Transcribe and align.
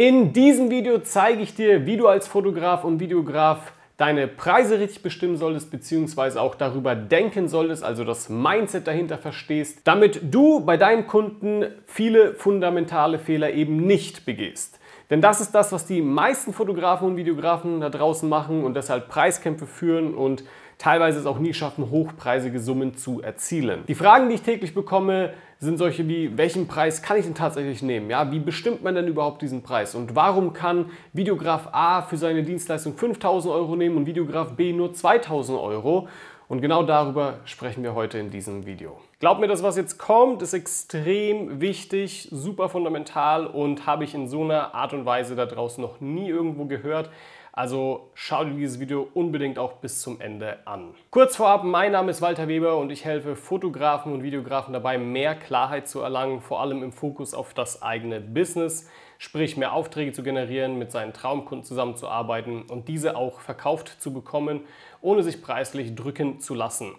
In 0.00 0.32
diesem 0.32 0.70
Video 0.70 0.98
zeige 1.00 1.42
ich 1.42 1.54
dir, 1.54 1.84
wie 1.84 1.98
du 1.98 2.08
als 2.08 2.26
Fotograf 2.26 2.84
und 2.84 3.00
Videograf 3.00 3.74
deine 3.98 4.28
Preise 4.28 4.80
richtig 4.80 5.02
bestimmen 5.02 5.36
solltest, 5.36 5.70
beziehungsweise 5.70 6.40
auch 6.40 6.54
darüber 6.54 6.94
denken 6.94 7.48
solltest, 7.48 7.84
also 7.84 8.02
das 8.04 8.30
Mindset 8.30 8.86
dahinter 8.86 9.18
verstehst, 9.18 9.82
damit 9.84 10.32
du 10.32 10.60
bei 10.60 10.78
deinen 10.78 11.06
Kunden 11.06 11.66
viele 11.84 12.32
fundamentale 12.32 13.18
Fehler 13.18 13.52
eben 13.52 13.76
nicht 13.76 14.24
begehst. 14.24 14.79
Denn 15.10 15.20
das 15.20 15.40
ist 15.40 15.52
das, 15.52 15.72
was 15.72 15.86
die 15.86 16.02
meisten 16.02 16.52
Fotografen 16.52 17.08
und 17.08 17.16
Videografen 17.16 17.80
da 17.80 17.90
draußen 17.90 18.28
machen 18.28 18.62
und 18.62 18.74
deshalb 18.74 19.08
Preiskämpfe 19.08 19.66
führen 19.66 20.14
und 20.14 20.44
teilweise 20.78 21.18
es 21.18 21.26
auch 21.26 21.38
nie 21.38 21.52
schaffen, 21.52 21.90
hochpreisige 21.90 22.58
Summen 22.60 22.96
zu 22.96 23.20
erzielen. 23.20 23.82
Die 23.88 23.94
Fragen, 23.94 24.28
die 24.28 24.36
ich 24.36 24.42
täglich 24.42 24.72
bekomme, 24.72 25.34
sind 25.58 25.76
solche 25.76 26.08
wie, 26.08 26.38
welchen 26.38 26.68
Preis 26.68 27.02
kann 27.02 27.18
ich 27.18 27.26
denn 27.26 27.34
tatsächlich 27.34 27.82
nehmen? 27.82 28.08
Ja, 28.08 28.32
wie 28.32 28.38
bestimmt 28.38 28.82
man 28.82 28.94
denn 28.94 29.06
überhaupt 29.06 29.42
diesen 29.42 29.62
Preis? 29.62 29.94
Und 29.94 30.16
warum 30.16 30.54
kann 30.54 30.86
Videograf 31.12 31.68
A 31.72 32.00
für 32.00 32.16
seine 32.16 32.42
Dienstleistung 32.42 32.96
5000 32.96 33.52
Euro 33.52 33.76
nehmen 33.76 33.98
und 33.98 34.06
Videograf 34.06 34.52
B 34.52 34.72
nur 34.72 34.94
2000 34.94 35.58
Euro? 35.58 36.08
Und 36.50 36.60
genau 36.60 36.82
darüber 36.82 37.34
sprechen 37.44 37.84
wir 37.84 37.94
heute 37.94 38.18
in 38.18 38.32
diesem 38.32 38.66
Video. 38.66 38.98
Glaub 39.20 39.38
mir, 39.38 39.46
das, 39.46 39.62
was 39.62 39.76
jetzt 39.76 39.98
kommt, 39.98 40.42
ist 40.42 40.52
extrem 40.52 41.60
wichtig, 41.60 42.26
super 42.32 42.68
fundamental 42.68 43.46
und 43.46 43.86
habe 43.86 44.02
ich 44.02 44.16
in 44.16 44.26
so 44.26 44.42
einer 44.42 44.74
Art 44.74 44.92
und 44.92 45.06
Weise 45.06 45.36
da 45.36 45.46
draußen 45.46 45.80
noch 45.80 46.00
nie 46.00 46.28
irgendwo 46.28 46.64
gehört. 46.64 47.08
Also 47.52 48.10
schau 48.14 48.44
dir 48.44 48.54
dieses 48.54 48.78
Video 48.78 49.08
unbedingt 49.12 49.58
auch 49.58 49.74
bis 49.74 50.00
zum 50.00 50.20
Ende 50.20 50.58
an. 50.66 50.94
Kurz 51.10 51.36
vorab, 51.36 51.64
mein 51.64 51.92
Name 51.92 52.10
ist 52.10 52.22
Walter 52.22 52.46
Weber 52.46 52.76
und 52.76 52.90
ich 52.90 53.04
helfe 53.04 53.34
Fotografen 53.34 54.12
und 54.12 54.22
Videografen 54.22 54.72
dabei, 54.72 54.98
mehr 54.98 55.34
Klarheit 55.34 55.88
zu 55.88 56.00
erlangen, 56.00 56.40
vor 56.40 56.60
allem 56.60 56.82
im 56.82 56.92
Fokus 56.92 57.34
auf 57.34 57.52
das 57.52 57.82
eigene 57.82 58.20
Business, 58.20 58.88
sprich 59.18 59.56
mehr 59.56 59.72
Aufträge 59.72 60.12
zu 60.12 60.22
generieren, 60.22 60.78
mit 60.78 60.92
seinen 60.92 61.12
Traumkunden 61.12 61.64
zusammenzuarbeiten 61.64 62.62
und 62.62 62.88
diese 62.88 63.16
auch 63.16 63.40
verkauft 63.40 64.00
zu 64.00 64.12
bekommen, 64.12 64.60
ohne 65.00 65.22
sich 65.22 65.42
preislich 65.42 65.94
drücken 65.94 66.40
zu 66.40 66.54
lassen. 66.54 66.94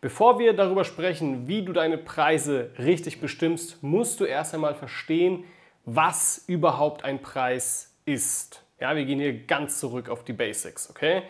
Bevor 0.00 0.38
wir 0.38 0.52
darüber 0.52 0.84
sprechen, 0.84 1.48
wie 1.48 1.64
du 1.64 1.72
deine 1.72 1.98
Preise 1.98 2.70
richtig 2.78 3.20
bestimmst, 3.20 3.82
musst 3.82 4.20
du 4.20 4.24
erst 4.24 4.54
einmal 4.54 4.74
verstehen, 4.74 5.44
was 5.84 6.44
überhaupt 6.46 7.04
ein 7.04 7.22
Preis 7.22 7.96
ist. 8.04 8.65
Ja, 8.78 8.94
wir 8.94 9.04
gehen 9.04 9.18
hier 9.18 9.46
ganz 9.46 9.80
zurück 9.80 10.08
auf 10.08 10.24
die 10.24 10.34
Basics, 10.34 10.90
okay? 10.90 11.22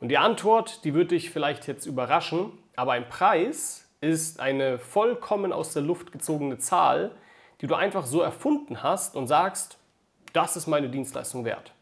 Und 0.00 0.08
die 0.08 0.18
Antwort, 0.18 0.84
die 0.84 0.94
wird 0.94 1.12
dich 1.12 1.30
vielleicht 1.30 1.66
jetzt 1.66 1.86
überraschen, 1.86 2.52
aber 2.74 2.92
ein 2.92 3.08
Preis 3.08 3.88
ist 4.00 4.40
eine 4.40 4.78
vollkommen 4.78 5.52
aus 5.52 5.72
der 5.72 5.82
Luft 5.82 6.10
gezogene 6.10 6.58
Zahl, 6.58 7.12
die 7.60 7.66
du 7.66 7.74
einfach 7.74 8.06
so 8.06 8.22
erfunden 8.22 8.82
hast 8.82 9.14
und 9.14 9.26
sagst, 9.26 9.78
das 10.32 10.56
ist 10.56 10.66
meine 10.66 10.88
Dienstleistung 10.88 11.44
wert. 11.44 11.74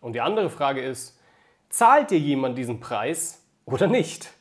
Und 0.00 0.12
die 0.12 0.20
andere 0.20 0.50
Frage 0.50 0.82
ist, 0.82 1.18
zahlt 1.70 2.10
dir 2.10 2.18
jemand 2.18 2.58
diesen 2.58 2.80
Preis 2.80 3.42
oder 3.64 3.86
nicht? 3.86 4.32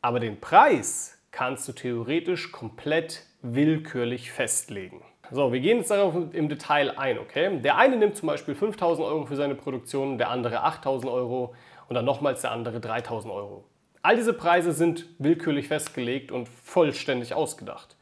Aber 0.00 0.20
den 0.20 0.40
Preis 0.40 1.18
kannst 1.32 1.66
du 1.68 1.72
theoretisch 1.72 2.52
komplett 2.52 3.24
willkürlich 3.42 4.30
festlegen. 4.30 5.02
So, 5.30 5.52
wir 5.52 5.60
gehen 5.60 5.78
jetzt 5.78 5.90
darauf 5.90 6.14
im 6.32 6.48
Detail 6.48 6.96
ein, 6.96 7.18
okay? 7.18 7.58
Der 7.60 7.76
eine 7.76 7.96
nimmt 7.96 8.16
zum 8.16 8.28
Beispiel 8.28 8.54
5000 8.54 9.06
Euro 9.06 9.26
für 9.26 9.36
seine 9.36 9.54
Produktion, 9.54 10.16
der 10.16 10.30
andere 10.30 10.62
8000 10.62 11.12
Euro 11.12 11.54
und 11.88 11.94
dann 11.94 12.06
nochmals 12.06 12.40
der 12.40 12.52
andere 12.52 12.80
3000 12.80 13.32
Euro. 13.32 13.64
All 14.00 14.16
diese 14.16 14.32
Preise 14.32 14.72
sind 14.72 15.04
willkürlich 15.18 15.68
festgelegt 15.68 16.32
und 16.32 16.48
vollständig 16.48 17.34
ausgedacht. 17.34 17.96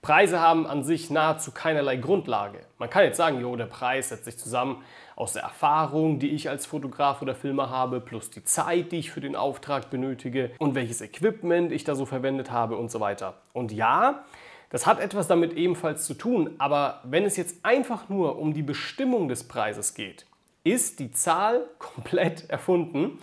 Preise 0.00 0.40
haben 0.40 0.66
an 0.66 0.82
sich 0.82 1.10
nahezu 1.10 1.50
keinerlei 1.52 1.96
Grundlage. 1.96 2.60
Man 2.78 2.88
kann 2.88 3.04
jetzt 3.04 3.18
sagen, 3.18 3.42
jo, 3.42 3.54
der 3.56 3.66
Preis 3.66 4.08
setzt 4.08 4.24
sich 4.24 4.38
zusammen 4.38 4.82
aus 5.16 5.34
der 5.34 5.42
Erfahrung, 5.42 6.18
die 6.18 6.30
ich 6.30 6.48
als 6.48 6.64
Fotograf 6.64 7.20
oder 7.20 7.34
Filmer 7.34 7.68
habe, 7.68 8.00
plus 8.00 8.30
die 8.30 8.42
Zeit, 8.42 8.92
die 8.92 9.00
ich 9.00 9.10
für 9.10 9.20
den 9.20 9.36
Auftrag 9.36 9.90
benötige 9.90 10.52
und 10.58 10.74
welches 10.74 11.02
Equipment 11.02 11.72
ich 11.72 11.84
da 11.84 11.94
so 11.94 12.06
verwendet 12.06 12.50
habe 12.50 12.78
und 12.78 12.90
so 12.90 13.00
weiter. 13.00 13.34
Und 13.52 13.70
ja, 13.70 14.24
das 14.70 14.86
hat 14.86 15.00
etwas 15.00 15.26
damit 15.26 15.52
ebenfalls 15.52 16.06
zu 16.06 16.14
tun, 16.14 16.54
aber 16.58 17.02
wenn 17.04 17.24
es 17.24 17.36
jetzt 17.36 17.64
einfach 17.64 18.08
nur 18.08 18.38
um 18.38 18.54
die 18.54 18.62
Bestimmung 18.62 19.28
des 19.28 19.44
Preises 19.44 19.94
geht, 19.94 20.26
ist 20.64 21.00
die 21.00 21.10
Zahl 21.10 21.66
komplett 21.78 22.48
erfunden. 22.48 23.18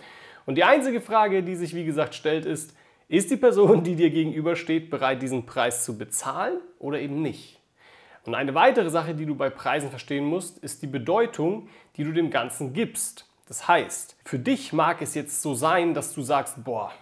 Und 0.46 0.54
die 0.54 0.64
einzige 0.64 1.00
Frage, 1.00 1.42
die 1.42 1.56
sich 1.56 1.74
wie 1.74 1.84
gesagt 1.84 2.14
stellt, 2.14 2.44
ist, 2.46 2.74
ist 3.08 3.30
die 3.30 3.36
Person, 3.36 3.82
die 3.82 3.96
dir 3.96 4.10
gegenübersteht, 4.10 4.90
bereit, 4.90 5.22
diesen 5.22 5.46
Preis 5.46 5.84
zu 5.84 5.96
bezahlen 5.96 6.58
oder 6.78 7.00
eben 7.00 7.22
nicht? 7.22 7.58
Und 8.26 8.34
eine 8.34 8.54
weitere 8.54 8.90
Sache, 8.90 9.14
die 9.14 9.24
du 9.24 9.34
bei 9.34 9.48
Preisen 9.48 9.88
verstehen 9.88 10.24
musst, 10.24 10.58
ist 10.58 10.82
die 10.82 10.86
Bedeutung, 10.86 11.70
die 11.96 12.04
du 12.04 12.12
dem 12.12 12.30
Ganzen 12.30 12.74
gibst. 12.74 13.26
Das 13.46 13.66
heißt, 13.66 14.16
für 14.24 14.38
dich 14.38 14.74
mag 14.74 15.00
es 15.00 15.14
jetzt 15.14 15.40
so 15.40 15.54
sein, 15.54 15.94
dass 15.94 16.12
du 16.12 16.20
sagst, 16.20 16.62
boah, 16.62 16.92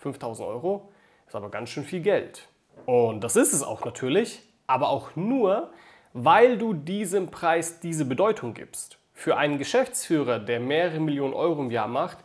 5000 0.00 0.46
Euro 0.46 0.90
ist 1.26 1.34
aber 1.34 1.50
ganz 1.50 1.70
schön 1.70 1.84
viel 1.84 2.02
Geld. 2.02 2.46
Und 2.86 3.24
das 3.24 3.36
ist 3.36 3.52
es 3.52 3.62
auch 3.62 3.84
natürlich, 3.84 4.42
aber 4.66 4.88
auch 4.88 5.16
nur, 5.16 5.70
weil 6.12 6.58
du 6.58 6.74
diesem 6.74 7.28
Preis 7.30 7.80
diese 7.80 8.04
Bedeutung 8.04 8.54
gibst. 8.54 8.98
Für 9.12 9.36
einen 9.36 9.58
Geschäftsführer, 9.58 10.38
der 10.38 10.60
mehrere 10.60 11.00
Millionen 11.00 11.34
Euro 11.34 11.62
im 11.62 11.70
Jahr 11.70 11.88
macht, 11.88 12.18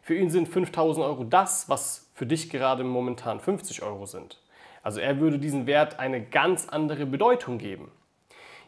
für 0.00 0.14
ihn 0.14 0.30
sind 0.30 0.48
5000 0.48 1.04
Euro 1.04 1.24
das, 1.24 1.68
was 1.68 2.10
für 2.14 2.26
dich 2.26 2.48
gerade 2.48 2.84
momentan 2.84 3.40
50 3.40 3.82
Euro 3.82 4.06
sind. 4.06 4.40
Also 4.82 5.00
er 5.00 5.18
würde 5.18 5.38
diesen 5.38 5.66
Wert 5.66 5.98
eine 5.98 6.24
ganz 6.24 6.68
andere 6.68 7.06
Bedeutung 7.06 7.58
geben. 7.58 7.90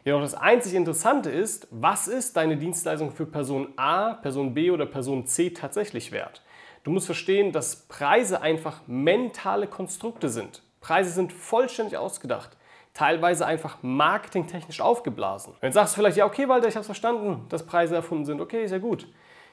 Jedoch 0.03 0.21
das 0.21 0.33
einzig 0.33 0.73
Interessante 0.73 1.29
ist, 1.29 1.67
was 1.71 2.07
ist 2.07 2.35
deine 2.35 2.57
Dienstleistung 2.57 3.11
für 3.11 3.25
Person 3.25 3.73
A, 3.77 4.15
Person 4.15 4.53
B 4.53 4.71
oder 4.71 4.85
Person 4.85 5.27
C 5.27 5.51
tatsächlich 5.51 6.11
wert? 6.11 6.41
Du 6.83 6.91
musst 6.91 7.05
verstehen, 7.05 7.51
dass 7.51 7.87
Preise 7.87 8.41
einfach 8.41 8.81
mentale 8.87 9.67
Konstrukte 9.67 10.29
sind. 10.29 10.61
Preise 10.81 11.11
sind 11.11 11.33
vollständig 11.33 11.97
ausgedacht. 11.97 12.57
Teilweise 12.93 13.45
einfach 13.45 13.77
marketingtechnisch 13.81 14.81
aufgeblasen. 14.81 15.53
Und 15.53 15.63
jetzt 15.63 15.75
sagst 15.75 15.93
du 15.95 16.01
vielleicht, 16.01 16.17
ja, 16.17 16.25
okay, 16.25 16.49
Walter, 16.49 16.67
ich 16.67 16.75
habe 16.75 16.83
verstanden, 16.83 17.45
dass 17.49 17.65
Preise 17.65 17.95
erfunden 17.95 18.25
sind. 18.25 18.41
Okay, 18.41 18.65
ja 18.65 18.77
gut. 18.77 19.07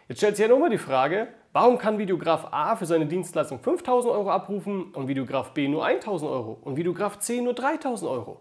Jetzt 0.08 0.18
stellt 0.18 0.36
sich 0.36 0.46
ja 0.46 0.52
nochmal 0.52 0.70
die 0.70 0.78
Frage, 0.78 1.28
warum 1.52 1.78
kann 1.78 1.98
Videograf 1.98 2.48
A 2.52 2.76
für 2.76 2.86
seine 2.86 3.06
Dienstleistung 3.06 3.58
5000 3.58 4.12
Euro 4.12 4.30
abrufen 4.30 4.92
und 4.94 5.08
Videograf 5.08 5.50
B 5.50 5.66
nur 5.66 5.84
1000 5.84 6.30
Euro 6.30 6.58
und 6.62 6.76
Videograf 6.76 7.18
C 7.18 7.40
nur 7.40 7.54
3000 7.54 8.10
Euro? 8.10 8.40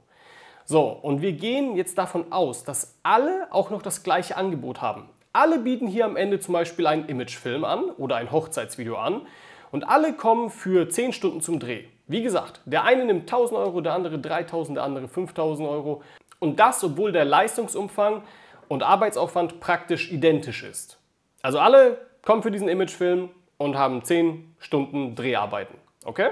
So, 0.64 0.88
und 0.90 1.22
wir 1.22 1.34
gehen 1.34 1.76
jetzt 1.76 1.98
davon 1.98 2.32
aus, 2.32 2.64
dass 2.64 3.00
alle 3.04 3.48
auch 3.52 3.72
noch 3.72 3.82
das 3.82 4.04
gleiche 4.04 4.38
Angebot 4.38 4.82
haben. 4.82 5.10
Alle 5.34 5.60
bieten 5.60 5.88
hier 5.88 6.06
am 6.06 6.16
Ende 6.18 6.40
zum 6.40 6.54
Beispiel 6.54 6.88
einen 6.88 7.08
Imagefilm 7.08 7.66
an 7.66 7.90
oder 7.98 8.16
ein 8.16 8.32
Hochzeitsvideo 8.32 8.96
an 8.96 9.28
und 9.72 9.90
alle 9.90 10.14
kommen 10.14 10.50
für 10.50 10.88
10 10.88 11.14
Stunden 11.14 11.42
zum 11.42 11.60
Dreh. 11.60 11.86
Wie 12.08 12.22
gesagt, 12.22 12.62
der 12.66 12.84
eine 12.84 13.06
nimmt 13.06 13.22
1000 13.22 13.60
Euro, 13.60 13.82
der 13.82 13.94
andere 13.94 14.20
3000, 14.20 14.78
der 14.78 14.84
andere 14.84 15.08
5000 15.08 15.68
Euro. 15.68 16.04
Und 16.40 16.60
das, 16.60 16.84
obwohl 16.84 17.12
der 17.12 17.26
Leistungsumfang 17.26 18.22
und 18.68 18.84
Arbeitsaufwand 18.84 19.60
praktisch 19.60 20.12
identisch 20.12 20.64
ist. 20.64 21.00
Also 21.42 21.60
alle 21.60 22.00
kommen 22.24 22.44
für 22.44 22.52
diesen 22.52 22.68
Imagefilm 22.68 23.30
und 23.58 23.78
haben 23.78 24.04
10 24.04 24.56
Stunden 24.60 25.16
Dreharbeiten. 25.16 25.78
Okay? 26.04 26.30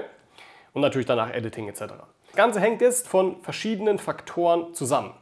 Und 0.72 0.82
natürlich 0.82 1.06
danach 1.06 1.32
Editing 1.32 1.68
etc. 1.68 1.80
Das 1.80 2.36
Ganze 2.36 2.60
hängt 2.60 2.80
jetzt 2.80 3.08
von 3.08 3.40
verschiedenen 3.42 3.98
Faktoren 3.98 4.74
zusammen. 4.74 5.14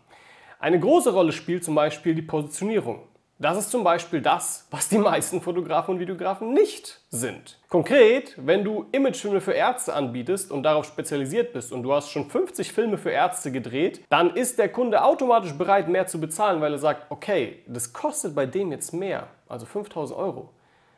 Eine 0.58 0.78
große 0.78 1.12
Rolle 1.12 1.32
spielt 1.32 1.64
zum 1.64 1.74
Beispiel 1.74 2.14
die 2.14 2.22
Positionierung. 2.22 3.00
Das 3.38 3.58
ist 3.58 3.72
zum 3.72 3.82
Beispiel 3.82 4.20
das, 4.20 4.68
was 4.70 4.88
die 4.88 4.98
meisten 4.98 5.40
Fotografen 5.40 5.94
und 5.94 6.00
Videografen 6.00 6.52
nicht 6.52 7.00
sind. 7.10 7.58
Konkret, 7.68 8.34
wenn 8.36 8.62
du 8.62 8.86
Imagefilme 8.92 9.40
für 9.40 9.52
Ärzte 9.52 9.94
anbietest 9.94 10.52
und 10.52 10.62
darauf 10.62 10.84
spezialisiert 10.84 11.52
bist 11.52 11.72
und 11.72 11.82
du 11.82 11.92
hast 11.92 12.10
schon 12.10 12.30
50 12.30 12.72
Filme 12.72 12.98
für 12.98 13.10
Ärzte 13.10 13.50
gedreht, 13.50 14.04
dann 14.10 14.36
ist 14.36 14.58
der 14.58 14.68
Kunde 14.68 15.02
automatisch 15.02 15.54
bereit, 15.54 15.88
mehr 15.88 16.06
zu 16.06 16.20
bezahlen, 16.20 16.60
weil 16.60 16.72
er 16.72 16.78
sagt, 16.78 17.10
okay, 17.10 17.64
das 17.66 17.92
kostet 17.92 18.36
bei 18.36 18.46
dem 18.46 18.70
jetzt 18.70 18.92
mehr, 18.92 19.26
also 19.48 19.66
5000 19.66 20.16
Euro. 20.16 20.50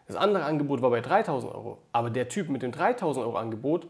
Das 0.07 0.17
andere 0.17 0.45
Angebot 0.45 0.83
war 0.83 0.91
bei 0.91 1.01
3000 1.01 1.51
Euro, 1.51 1.79
aber 1.93 2.11
der 2.11 2.29
Typ 2.29 2.51
mit 2.51 2.61
dem 2.61 2.73
3000 2.73 3.25
Euro 3.25 3.39
Angebot 3.39 3.87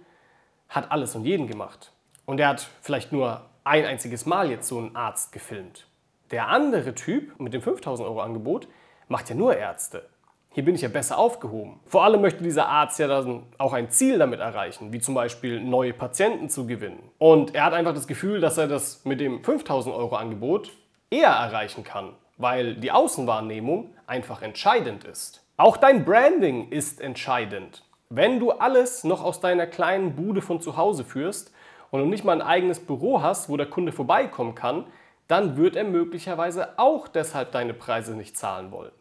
hat 0.69 0.93
alles 0.93 1.17
und 1.17 1.25
jeden 1.25 1.49
gemacht. 1.49 1.91
Und 2.25 2.39
er 2.39 2.49
hat 2.49 2.69
vielleicht 2.83 3.11
nur 3.11 3.43
ein 3.65 3.85
einziges 3.85 4.27
Mal 4.27 4.51
jetzt 4.51 4.69
so 4.69 4.79
einen 4.79 4.95
Arzt 4.95 5.33
gefilmt. 5.33 5.89
Der 6.35 6.49
andere 6.49 6.97
Typ 6.97 7.39
mit 7.39 7.55
dem 7.55 7.63
5000 7.63 8.09
Euro 8.09 8.21
Angebot 8.21 8.67
macht 9.07 9.29
ja 9.29 9.37
nur 9.37 9.57
Ärzte. 9.57 10.09
Hier 10.51 10.65
bin 10.65 10.75
ich 10.75 10.81
ja 10.81 10.89
besser 10.89 11.17
aufgehoben. 11.17 11.79
Vor 11.87 12.03
allem 12.03 12.23
möchte 12.23 12.43
dieser 12.43 12.69
Arzt 12.69 12.99
ja 12.99 13.07
dann 13.07 13.45
auch 13.57 13.73
ein 13.73 13.89
Ziel 13.89 14.19
damit 14.19 14.41
erreichen, 14.41 14.93
wie 14.93 14.99
zum 14.99 15.15
Beispiel 15.15 15.61
neue 15.61 15.93
Patienten 15.93 16.49
zu 16.51 16.67
gewinnen. 16.67 16.99
Und 17.19 17.55
er 17.55 17.65
hat 17.65 17.73
einfach 17.73 17.95
das 17.95 18.09
Gefühl, 18.09 18.41
dass 18.41 18.59
er 18.59 18.67
das 18.67 19.05
mit 19.05 19.21
dem 19.21 19.45
5000 19.45 19.95
Euro 19.95 20.17
Angebot 20.17 20.73
eher 21.09 21.29
erreichen 21.29 21.85
kann, 21.85 22.17
weil 22.37 22.75
die 22.75 22.91
Außenwahrnehmung 22.91 23.91
einfach 24.09 24.43
entscheidend 24.43 25.05
ist. 25.05 25.47
Auch 25.57 25.77
dein 25.77 26.05
Branding 26.05 26.69
ist 26.71 27.01
entscheidend. 27.01 27.85
Wenn 28.11 28.41
du 28.41 28.51
alles 28.51 29.05
noch 29.05 29.23
aus 29.23 29.39
deiner 29.39 29.69
kleinen 29.69 30.17
Bude 30.17 30.43
von 30.43 30.61
zu 30.61 30.77
Hause 30.77 31.05
führst 31.05 31.55
und 31.93 32.01
du 32.01 32.07
nicht 32.07 32.25
mal 32.25 32.33
ein 32.33 32.43
eigenes 32.43 32.81
Büro 32.81 33.23
hast, 33.23 33.49
wo 33.49 33.57
der 33.57 33.71
Kunde 33.71 33.93
vorbeikommen 33.93 34.57
kann, 34.57 34.87
dann 35.29 35.57
wird 35.57 35.77
er 35.77 35.85
möglicherweise 35.85 36.79
auch 36.79 37.09
deshalb 37.09 37.53
deine 37.53 37.75
Preise 37.75 38.15
nicht 38.17 38.37
zahlen 38.37 38.71
wollen. 38.71 38.93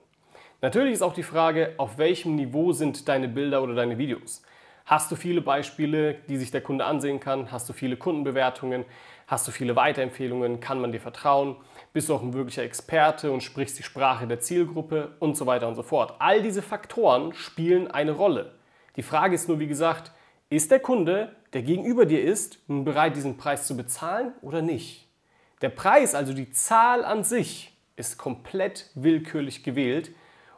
Natürlich 0.62 0.94
ist 0.94 1.02
auch 1.02 1.14
die 1.14 1.24
Frage, 1.24 1.74
auf 1.78 1.98
welchem 1.98 2.36
Niveau 2.36 2.72
sind 2.72 3.08
deine 3.10 3.28
Bilder 3.28 3.62
oder 3.62 3.76
deine 3.76 3.98
Videos. 3.98 4.42
Hast 4.86 5.12
du 5.12 5.16
viele 5.16 5.42
Beispiele, 5.42 6.16
die 6.28 6.38
sich 6.38 6.52
der 6.52 6.62
Kunde 6.62 6.86
ansehen 6.86 7.20
kann? 7.20 7.52
Hast 7.52 7.70
du 7.70 7.74
viele 7.74 7.98
Kundenbewertungen? 7.98 8.86
Hast 9.28 9.48
du 9.48 9.52
viele 9.52 9.76
Weiterempfehlungen? 9.76 10.60
Kann 10.60 10.80
man 10.82 10.92
dir 10.92 11.00
vertrauen? 11.00 11.56
Bist 11.94 12.10
du 12.10 12.16
auch 12.16 12.22
ein 12.22 12.34
wirklicher 12.34 12.64
Experte 12.64 13.32
und 13.32 13.42
sprichst 13.42 13.80
die 13.80 13.84
Sprache 13.84 14.28
der 14.28 14.40
Zielgruppe 14.40 15.16
und 15.20 15.38
so 15.38 15.46
weiter 15.46 15.68
und 15.68 15.76
so 15.76 15.84
fort? 15.84 16.16
All 16.20 16.42
diese 16.42 16.62
Faktoren 16.62 17.34
spielen 17.34 17.90
eine 17.90 18.12
Rolle. 18.12 18.56
Die 18.96 19.04
Frage 19.04 19.36
ist 19.36 19.48
nur, 19.48 19.60
wie 19.60 19.68
gesagt, 19.68 20.12
ist 20.50 20.70
der 20.70 20.80
Kunde, 20.80 21.36
der 21.54 21.64
gegenüber 21.64 22.06
dir 22.06 22.22
ist, 22.22 22.60
nun 22.68 22.84
bereit, 22.84 23.16
diesen 23.16 23.38
Preis 23.38 23.66
zu 23.66 23.78
bezahlen 23.78 24.34
oder 24.42 24.62
nicht? 24.62 25.03
Der 25.64 25.70
Preis, 25.70 26.14
also 26.14 26.34
die 26.34 26.52
Zahl 26.52 27.06
an 27.06 27.24
sich, 27.24 27.72
ist 27.96 28.18
komplett 28.18 28.90
willkürlich 28.96 29.64
gewählt 29.64 30.12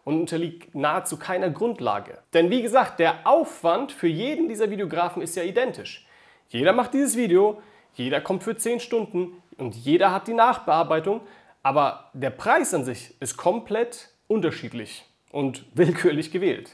und 0.03 0.19
unterliegt 0.19 0.73
nahezu 0.73 1.17
keiner 1.17 1.51
Grundlage. 1.51 2.17
Denn 2.33 2.49
wie 2.49 2.63
gesagt, 2.63 2.99
der 2.99 3.27
Aufwand 3.27 3.91
für 3.91 4.07
jeden 4.07 4.49
dieser 4.49 4.71
Videografen 4.71 5.21
ist 5.21 5.35
ja 5.35 5.43
identisch. 5.43 6.07
Jeder 6.49 6.73
macht 6.73 6.95
dieses 6.95 7.15
Video, 7.15 7.61
jeder 7.93 8.19
kommt 8.19 8.43
für 8.43 8.57
10 8.57 8.79
Stunden 8.79 9.43
und 9.59 9.75
jeder 9.75 10.11
hat 10.11 10.27
die 10.27 10.33
Nachbearbeitung, 10.33 11.21
aber 11.61 12.09
der 12.13 12.31
Preis 12.31 12.73
an 12.73 12.83
sich 12.83 13.13
ist 13.21 13.37
komplett 13.37 14.09
unterschiedlich 14.27 15.05
und 15.31 15.65
willkürlich 15.75 16.31
gewählt. 16.31 16.71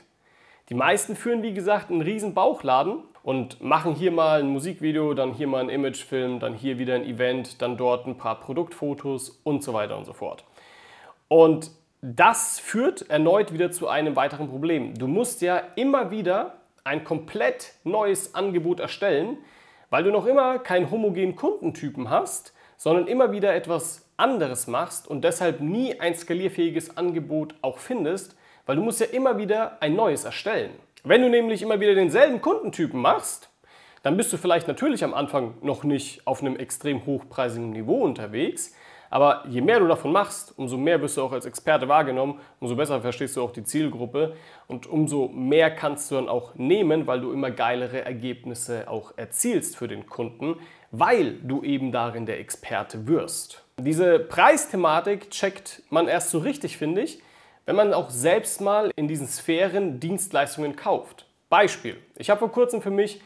Die 0.70 0.76
meisten 0.76 1.18
führen, 1.18 1.44
wie 1.44 1.54
gesagt, 1.54 1.92
einen 1.92 2.02
riesen 2.02 2.34
Bauchladen 2.34 3.04
und 3.24 3.62
machen 3.62 3.94
hier 3.94 4.12
mal 4.12 4.40
ein 4.40 4.50
Musikvideo, 4.50 5.14
dann 5.14 5.34
hier 5.34 5.48
mal 5.48 5.62
ein 5.62 5.70
Imagefilm, 5.70 6.40
dann 6.40 6.54
hier 6.54 6.80
wieder 6.80 6.96
ein 6.96 7.04
Event, 7.04 7.62
dann 7.62 7.78
dort 7.78 8.08
ein 8.08 8.18
paar 8.18 8.40
Produktfotos 8.40 9.42
und 9.44 9.64
so 9.64 9.74
weiter 9.74 9.98
und 9.98 10.06
so 10.06 10.14
fort. 10.14 10.44
Und 11.28 11.72
das 12.02 12.60
führt 12.60 13.10
erneut 13.10 13.54
wieder 13.54 13.72
zu 13.72 13.88
einem 13.88 14.16
weiteren 14.16 14.50
Problem. 14.50 14.96
Du 14.96 15.08
musst 15.08 15.42
ja 15.42 15.62
immer 15.76 16.10
wieder 16.10 16.56
ein 16.84 17.04
komplett 17.04 17.74
neues 17.84 18.34
Angebot 18.34 18.80
erstellen, 18.80 19.38
weil 19.92 20.04
du 20.04 20.12
noch 20.12 20.26
immer 20.26 20.58
keinen 20.58 20.90
homogenen 20.90 21.36
Kundentypen 21.36 22.10
hast, 22.10 22.54
sondern 22.78 23.06
immer 23.06 23.32
wieder 23.32 23.54
etwas 23.54 24.10
anderes 24.18 24.66
machst 24.66 25.08
und 25.08 25.24
deshalb 25.24 25.62
nie 25.62 26.00
ein 26.00 26.16
skalierfähiges 26.16 26.98
Angebot 26.98 27.54
auch 27.62 27.78
findest, 27.78 28.36
weil 28.66 28.76
du 28.78 28.82
musst 28.82 29.00
ja 29.00 29.08
immer 29.08 29.38
wieder 29.38 29.80
ein 29.82 29.96
neues 29.96 30.24
erstellen. 30.24 30.72
Wenn 31.04 31.24
du 31.24 31.30
nämlich 31.30 31.64
immer 31.64 31.80
wieder 31.80 31.96
denselben 31.96 32.42
Kundentypen 32.42 33.02
machst, 33.02 33.50
dann 34.04 34.18
bist 34.18 34.32
du 34.34 34.38
vielleicht 34.38 34.68
natürlich 34.68 35.04
am 35.04 35.16
Anfang 35.16 35.56
noch 35.62 35.84
nicht 35.84 36.28
auf 36.28 36.42
einem 36.42 36.56
extrem 36.58 37.08
hochpreisigen 37.08 37.72
Niveau 37.72 38.04
unterwegs, 38.04 38.76
aber 39.10 39.44
je 39.50 39.62
mehr 39.62 39.80
du 39.80 39.88
davon 39.88 40.12
machst, 40.12 40.54
umso 40.58 40.78
mehr 40.78 41.02
wirst 41.02 41.18
du 41.18 41.24
auch 41.24 41.32
als 41.32 41.48
Experte 41.48 41.88
wahrgenommen, 41.88 42.40
umso 42.60 42.76
besser 42.76 43.02
verstehst 43.02 43.36
du 43.36 43.42
auch 43.42 43.52
die 43.52 43.64
Zielgruppe 43.64 44.36
und 44.68 44.86
umso 44.86 45.28
mehr 45.28 45.72
kannst 45.72 46.12
du 46.12 46.16
dann 46.16 46.30
auch 46.30 46.54
nehmen, 46.54 47.08
weil 47.08 47.20
du 47.20 47.32
immer 47.32 47.50
geilere 47.50 48.06
Ergebnisse 48.06 48.88
auch 48.88 49.12
erzielst 49.18 49.76
für 49.76 49.88
den 49.88 50.06
Kunden, 50.06 50.58
weil 50.92 51.34
du 51.42 51.64
eben 51.64 51.92
darin 51.92 52.28
der 52.28 52.40
Experte 52.40 53.08
wirst. 53.08 53.66
Diese 53.80 54.20
Preisthematik 54.20 55.32
checkt 55.32 55.82
man 55.90 56.08
erst 56.08 56.30
so 56.30 56.38
richtig, 56.38 56.78
finde 56.78 57.02
ich, 57.02 57.22
wenn 57.72 57.78
man 57.78 57.94
auch 57.94 58.10
selbst 58.10 58.60
mal 58.60 58.92
in 58.98 59.08
diesen 59.08 59.30
Sphären 59.30 60.02
Dienstleistungen 60.02 60.76
kauft. 60.76 61.26
Beispiel, 61.50 61.96
ich 62.18 62.30
habe 62.30 62.40
vor 62.40 62.52
kurzem 62.52 62.82
für 62.82 62.92
mich 62.92 63.22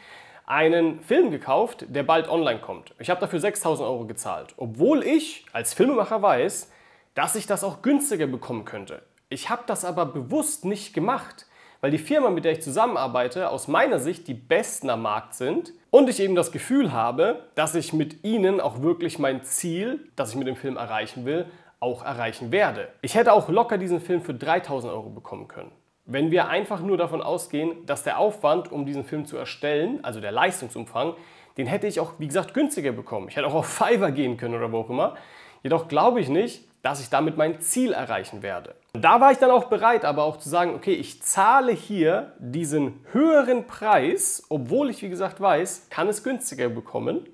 einen 0.45 1.01
Film 1.01 1.31
gekauft, 1.31 1.88
der 1.89 2.03
bald 2.03 2.30
online 2.30 2.59
kommt. 2.59 2.94
Ich 3.00 3.09
habe 3.09 3.19
dafür 3.19 3.39
6000 3.39 3.89
Euro 3.89 4.06
gezahlt, 4.06 4.53
obwohl 4.57 5.01
ich 5.01 5.47
als 5.51 5.74
Filmemacher 5.74 6.21
weiß, 6.21 6.71
dass 7.15 7.36
ich 7.36 7.47
das 7.47 7.63
auch 7.63 7.81
günstiger 7.81 8.27
bekommen 8.27 8.65
könnte. 8.65 9.01
Ich 9.30 9.50
habe 9.50 9.63
das 9.65 9.83
aber 9.83 10.06
bewusst 10.06 10.63
nicht 10.63 10.94
gemacht, 10.94 11.47
weil 11.81 11.89
die 11.89 11.97
Firma, 11.97 12.30
mit 12.30 12.45
der 12.45 12.51
ich 12.51 12.62
zusammenarbeite, 12.62 13.50
aus 13.50 13.68
meiner 13.68 13.97
Sicht 13.97 14.27
die 14.27 14.36
besten 14.36 14.92
am 14.92 15.01
Markt 15.01 15.33
sind 15.33 15.74
und 15.89 16.07
ich 16.07 16.19
eben 16.19 16.36
das 16.36 16.51
Gefühl 16.51 16.92
habe, 16.92 17.47
dass 17.56 17.74
ich 17.74 17.94
mit 17.94 18.24
ihnen 18.24 18.62
auch 18.62 18.83
wirklich 18.83 19.18
mein 19.18 19.44
Ziel, 19.44 20.07
das 20.15 20.30
ich 20.30 20.36
mit 20.36 20.47
dem 20.47 20.56
Film 20.56 20.77
erreichen 20.77 21.25
will, 21.25 21.47
auch 21.80 22.04
erreichen 22.04 22.51
werde. 22.51 22.88
Ich 23.01 23.16
hätte 23.16 23.33
auch 23.33 23.50
locker 23.50 23.77
diesen 23.77 24.00
Film 24.00 24.22
für 24.22 24.33
3000 24.33 24.92
Euro 24.92 25.10
bekommen 25.10 25.48
können. 25.48 25.72
Wenn 26.06 26.30
wir 26.31 26.48
einfach 26.50 26.81
nur 26.81 26.98
davon 26.98 27.22
ausgehen, 27.22 27.86
dass 27.86 28.04
der 28.04 28.19
Aufwand, 28.19 28.72
um 28.72 28.86
diesen 28.86 29.04
Film 29.04 29.25
zu 29.25 29.38
erstellen, 29.38 30.04
also 30.04 30.22
der 30.22 30.31
Leistungsumfang, 30.31 31.16
den 31.57 31.68
hätte 31.68 31.88
ich 31.88 32.00
auch, 32.00 32.13
wie 32.19 32.27
gesagt, 32.27 32.54
günstiger 32.54 32.92
bekommen. 32.92 33.27
Ich 33.30 33.36
hätte 33.36 33.48
auch 33.48 33.56
auf 33.56 33.68
Fiverr 33.68 34.12
gehen 34.12 34.38
können 34.38 34.56
oder 34.56 34.72
wo 34.72 34.80
auch 34.80 34.89
immer. 34.89 35.16
Jedoch 35.63 35.88
glaube 35.88 36.19
ich 36.19 36.30
nicht, 36.30 36.63
dass 36.83 37.01
ich 37.01 37.10
damit 37.10 37.38
mein 37.38 37.60
Ziel 37.62 37.94
erreichen 37.94 38.44
werde. 38.44 38.75
Da 38.94 39.19
war 39.19 39.31
ich 39.31 39.39
dann 39.39 39.50
auch 39.50 39.66
bereit, 39.66 40.06
aber 40.06 40.24
auch 40.24 40.38
zu 40.38 40.48
sagen, 40.48 40.75
okay, 40.75 40.94
ich 40.94 41.24
zahle 41.24 41.71
hier 41.71 42.33
diesen 42.38 43.04
höheren 43.12 43.66
Preis, 43.66 44.45
obwohl 44.50 44.92
ich, 44.92 45.01
wie 45.01 45.10
gesagt, 45.10 45.42
weiß, 45.42 45.88
kann 45.89 46.07
es 46.07 46.24
günstiger 46.24 46.69
bekommen. 46.69 47.28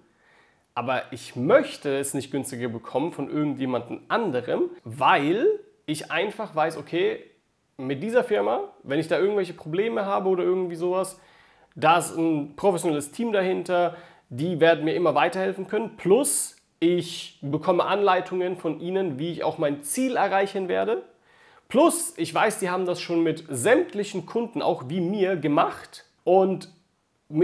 Aber 0.74 1.04
ich 1.12 1.36
möchte 1.36 1.98
es 1.98 2.14
nicht 2.14 2.32
günstiger 2.32 2.70
bekommen 2.70 3.12
von 3.12 3.30
irgendjemandem 3.30 4.02
anderem, 4.08 4.70
weil 4.84 5.46
ich 5.86 6.12
einfach 6.12 6.56
weiß, 6.56 6.78
okay, 6.78 7.24
mit 7.78 8.02
dieser 8.02 8.24
Firma, 8.24 8.72
wenn 8.84 9.00
ich 9.00 9.08
da 9.08 9.20
irgendwelche 9.20 9.54
Probleme 9.54 10.06
habe 10.06 10.30
oder 10.30 10.44
irgendwie 10.44 10.76
sowas, 10.76 11.20
da 11.76 11.98
ist 11.98 12.16
ein 12.16 12.56
professionelles 12.56 13.12
Team 13.12 13.32
dahinter, 13.32 13.96
die 14.30 14.60
werden 14.60 14.86
mir 14.86 14.94
immer 14.94 15.16
weiterhelfen 15.16 15.68
können. 15.68 15.98
Plus, 15.98 16.56
ich 16.80 17.40
bekomme 17.42 17.86
Anleitungen 17.86 18.58
von 18.58 18.80
ihnen, 18.80 19.20
wie 19.20 19.32
ich 19.32 19.44
auch 19.44 19.58
mein 19.58 19.84
Ziel 19.84 20.16
erreichen 20.16 20.68
werde. 20.68 21.04
Plus, 21.68 22.14
ich 22.18 22.34
weiß, 22.34 22.60
die 22.60 22.70
haben 22.70 22.86
das 22.86 23.00
schon 23.00 23.24
mit 23.24 23.46
sämtlichen 23.50 24.26
Kunden, 24.26 24.62
auch 24.62 24.90
wie 24.90 25.02
mir, 25.02 25.36
gemacht. 25.36 26.06
Und 26.24 26.70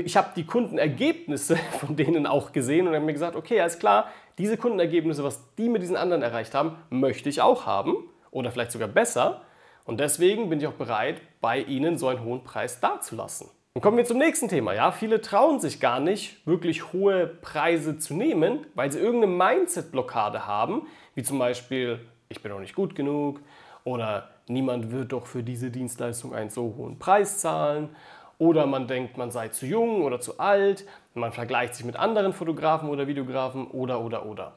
ich 0.04 0.18
habe 0.18 0.30
die 0.36 0.46
Kundenergebnisse 0.46 1.56
von 1.80 1.96
denen 1.96 2.26
auch 2.26 2.52
gesehen 2.52 2.88
und 2.88 2.96
habe 2.96 3.06
mir 3.06 3.14
gesagt, 3.14 3.36
okay, 3.36 3.60
alles 3.60 3.80
klar, 3.80 4.10
diese 4.38 4.58
Kundenergebnisse, 4.58 5.24
was 5.24 5.42
die 5.56 5.70
mit 5.70 5.82
diesen 5.82 5.96
anderen 5.96 6.22
erreicht 6.22 6.54
haben, 6.54 6.78
möchte 6.90 7.30
ich 7.30 7.42
auch 7.42 7.66
haben 7.66 7.96
oder 8.32 8.52
vielleicht 8.52 8.72
sogar 8.72 8.88
besser. 8.88 9.42
Und 9.86 10.00
deswegen 10.00 10.50
bin 10.50 10.60
ich 10.60 10.68
auch 10.68 10.74
bereit, 10.74 11.22
bei 11.42 11.60
Ihnen 11.60 11.98
so 11.98 12.08
einen 12.08 12.24
hohen 12.24 12.44
Preis 12.44 12.80
dazulassen. 12.80 13.48
Und 13.74 13.82
kommen 13.82 13.98
wir 13.98 14.06
zum 14.06 14.18
nächsten 14.18 14.50
Thema. 14.50 14.74
Ja, 14.74 14.92
viele 14.92 15.22
trauen 15.22 15.60
sich 15.60 15.80
gar 15.80 16.00
nicht, 16.00 16.46
wirklich 16.48 16.94
hohe 16.94 17.28
Preise 17.28 17.98
zu 18.00 18.16
nehmen, 18.16 18.66
weil 18.74 18.92
sie 18.92 19.00
irgendeine 19.00 19.34
Mindset-Blockade 19.34 20.48
haben, 20.48 20.88
wie 21.14 21.24
zum 21.24 21.38
Beispiel, 21.38 22.00
ich 22.28 22.42
bin 22.42 22.52
doch 22.52 22.60
nicht 22.60 22.76
gut 22.76 22.96
genug 22.96 23.40
oder 23.84 24.30
niemand 24.48 24.92
wird 24.92 25.14
doch 25.14 25.28
für 25.28 25.44
diese 25.44 25.70
Dienstleistung 25.70 26.34
einen 26.34 26.50
so 26.50 26.74
hohen 26.76 26.98
Preis 26.98 27.38
zahlen 27.38 27.90
oder 28.38 28.66
man 28.68 28.88
denkt, 28.88 29.18
man 29.18 29.32
sei 29.32 29.50
zu 29.50 29.66
jung 29.66 30.04
oder 30.04 30.20
zu 30.20 30.40
alt, 30.40 30.86
man 31.14 31.32
vergleicht 31.32 31.76
sich 31.76 31.86
mit 31.86 31.96
anderen 31.96 32.34
Fotografen 32.34 32.90
oder 32.90 33.08
Videografen 33.08 33.68
oder 33.68 34.02
oder 34.02 34.26
oder. 34.26 34.54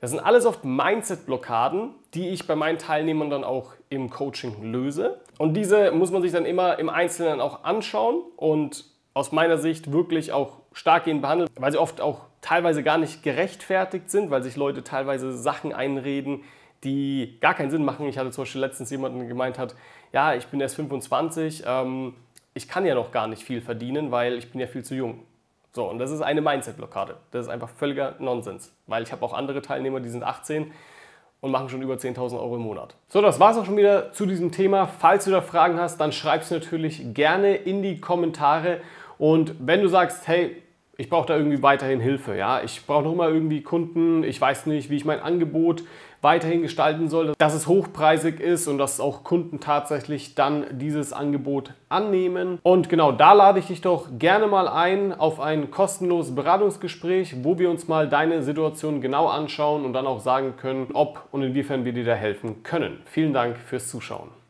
Das 0.00 0.10
sind 0.10 0.20
alles 0.20 0.44
oft 0.44 0.64
Mindset-Blockaden, 0.64 1.94
die 2.12 2.28
ich 2.28 2.46
bei 2.46 2.54
meinen 2.56 2.78
Teilnehmern 2.78 3.30
dann 3.30 3.42
auch 3.42 3.72
im 3.88 4.10
Coaching 4.10 4.70
löse. 4.70 5.20
Und 5.38 5.54
diese 5.54 5.92
muss 5.92 6.10
man 6.10 6.20
sich 6.20 6.32
dann 6.32 6.44
immer 6.44 6.78
im 6.78 6.90
Einzelnen 6.90 7.40
auch 7.40 7.64
anschauen 7.64 8.20
und 8.36 8.84
aus 9.14 9.32
meiner 9.32 9.56
Sicht 9.56 9.92
wirklich 9.92 10.32
auch 10.32 10.58
stark 10.72 11.04
gehen 11.04 11.20
behandeln, 11.22 11.48
weil 11.58 11.72
sie 11.72 11.78
oft 11.78 12.00
auch 12.00 12.22
teilweise 12.40 12.82
gar 12.82 12.98
nicht 12.98 13.22
gerechtfertigt 13.22 14.10
sind, 14.10 14.30
weil 14.30 14.42
sich 14.42 14.56
Leute 14.56 14.84
teilweise 14.84 15.36
Sachen 15.36 15.72
einreden, 15.72 16.42
die 16.82 17.38
gar 17.40 17.54
keinen 17.54 17.70
Sinn 17.70 17.84
machen. 17.84 18.06
Ich 18.06 18.18
hatte 18.18 18.30
zum 18.30 18.42
Beispiel 18.42 18.60
letztens 18.60 18.90
jemanden, 18.90 19.26
gemeint 19.26 19.58
hat, 19.58 19.74
ja, 20.12 20.34
ich 20.34 20.46
bin 20.48 20.60
erst 20.60 20.76
25, 20.76 21.64
ähm, 21.66 22.14
ich 22.54 22.68
kann 22.68 22.86
ja 22.86 22.94
noch 22.94 23.10
gar 23.10 23.26
nicht 23.26 23.42
viel 23.42 23.60
verdienen, 23.60 24.10
weil 24.10 24.34
ich 24.34 24.50
bin 24.50 24.60
ja 24.60 24.66
viel 24.66 24.84
zu 24.84 24.94
jung. 24.94 25.24
So, 25.72 25.90
und 25.90 25.98
das 25.98 26.12
ist 26.12 26.20
eine 26.20 26.40
Mindset-Blockade. 26.40 27.16
Das 27.32 27.46
ist 27.46 27.52
einfach 27.52 27.68
völliger 27.68 28.14
Nonsens, 28.20 28.72
weil 28.86 29.02
ich 29.02 29.10
habe 29.10 29.24
auch 29.24 29.32
andere 29.32 29.60
Teilnehmer, 29.60 29.98
die 29.98 30.08
sind 30.08 30.22
18 30.22 30.70
und 31.40 31.50
machen 31.50 31.68
schon 31.68 31.82
über 31.82 31.94
10.000 31.94 32.38
Euro 32.38 32.56
im 32.56 32.62
Monat. 32.62 32.94
So, 33.08 33.20
das 33.20 33.40
war 33.40 33.50
es 33.50 33.58
auch 33.58 33.66
schon 33.66 33.76
wieder 33.76 34.12
zu 34.12 34.24
diesem 34.24 34.52
Thema. 34.52 34.86
Falls 34.86 35.24
du 35.24 35.32
da 35.32 35.42
Fragen 35.42 35.80
hast, 35.80 36.00
dann 36.00 36.12
schreib 36.12 36.42
es 36.42 36.50
natürlich 36.52 37.12
gerne 37.12 37.56
in 37.56 37.82
die 37.82 38.00
Kommentare. 38.00 38.80
Und 39.18 39.54
wenn 39.58 39.82
du 39.82 39.88
sagst, 39.88 40.28
hey, 40.28 40.62
ich 40.96 41.08
brauche 41.08 41.26
da 41.26 41.36
irgendwie 41.36 41.62
weiterhin 41.62 42.00
Hilfe. 42.00 42.36
Ja? 42.36 42.62
Ich 42.62 42.86
brauche 42.86 43.04
noch 43.04 43.12
immer 43.12 43.28
irgendwie 43.28 43.62
Kunden. 43.62 44.24
Ich 44.24 44.40
weiß 44.40 44.66
nicht, 44.66 44.90
wie 44.90 44.96
ich 44.96 45.04
mein 45.04 45.20
Angebot 45.20 45.82
weiterhin 46.24 46.62
gestalten 46.62 47.08
soll, 47.08 47.34
dass 47.36 47.54
es 47.54 47.66
hochpreisig 47.66 48.40
ist 48.40 48.66
und 48.66 48.78
dass 48.78 48.98
auch 48.98 49.24
Kunden 49.24 49.60
tatsächlich 49.60 50.34
dann 50.34 50.64
dieses 50.72 51.12
Angebot 51.12 51.74
annehmen. 51.90 52.58
Und 52.62 52.88
genau 52.88 53.12
da 53.12 53.34
lade 53.34 53.58
ich 53.58 53.66
dich 53.66 53.82
doch 53.82 54.08
gerne 54.18 54.46
mal 54.46 54.66
ein 54.66 55.12
auf 55.12 55.38
ein 55.38 55.70
kostenloses 55.70 56.34
Beratungsgespräch, 56.34 57.44
wo 57.44 57.58
wir 57.58 57.68
uns 57.68 57.88
mal 57.88 58.08
deine 58.08 58.42
Situation 58.42 59.02
genau 59.02 59.26
anschauen 59.28 59.84
und 59.84 59.92
dann 59.92 60.06
auch 60.06 60.20
sagen 60.20 60.54
können, 60.56 60.88
ob 60.94 61.28
und 61.30 61.42
inwiefern 61.42 61.84
wir 61.84 61.92
dir 61.92 62.04
da 62.04 62.14
helfen 62.14 62.62
können. 62.62 63.02
Vielen 63.04 63.34
Dank 63.34 63.58
fürs 63.58 63.88
Zuschauen. 63.88 64.43